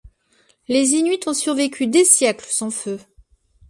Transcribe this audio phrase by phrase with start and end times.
[0.67, 2.99] Les Inuits ont survécu des siècles sans feu!